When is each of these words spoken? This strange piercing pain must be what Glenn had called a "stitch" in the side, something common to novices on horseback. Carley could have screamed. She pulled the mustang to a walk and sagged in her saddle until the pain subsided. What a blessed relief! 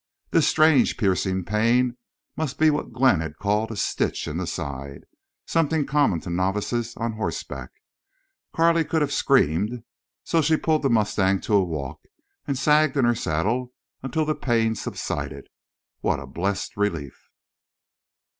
This 0.31 0.47
strange 0.47 0.97
piercing 0.97 1.45
pain 1.45 1.95
must 2.35 2.57
be 2.57 2.71
what 2.71 2.91
Glenn 2.91 3.19
had 3.19 3.37
called 3.37 3.69
a 3.71 3.75
"stitch" 3.75 4.27
in 4.27 4.37
the 4.37 4.47
side, 4.47 5.05
something 5.45 5.85
common 5.85 6.19
to 6.21 6.31
novices 6.31 6.97
on 6.97 7.11
horseback. 7.13 7.69
Carley 8.51 8.83
could 8.83 9.03
have 9.03 9.13
screamed. 9.13 9.83
She 10.23 10.57
pulled 10.57 10.81
the 10.81 10.89
mustang 10.89 11.39
to 11.41 11.53
a 11.53 11.63
walk 11.63 12.01
and 12.47 12.57
sagged 12.57 12.97
in 12.97 13.05
her 13.05 13.13
saddle 13.13 13.73
until 14.01 14.25
the 14.25 14.33
pain 14.33 14.73
subsided. 14.73 15.45
What 15.99 16.19
a 16.19 16.25
blessed 16.25 16.75
relief! 16.77 17.29